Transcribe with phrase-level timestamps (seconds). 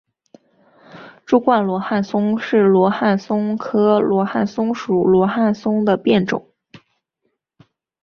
[1.27, 6.49] 柱冠罗汉松是罗汉松科罗汉松属罗汉松的变种。